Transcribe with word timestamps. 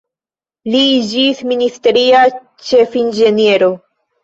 Li 0.75 0.79
iĝis 0.93 1.43
ministeria 1.51 2.23
ĉefinĝeniero. 2.71 3.73